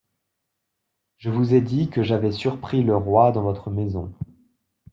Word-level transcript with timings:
Je 1.19 1.29
vous 1.29 1.53
ai 1.53 1.61
dit 1.61 1.87
que 1.91 2.01
j'avais 2.01 2.31
surpris 2.31 2.81
le 2.81 2.97
roi 2.97 3.31
dans 3.31 3.43
votre 3.43 3.69
maison. 3.69 4.11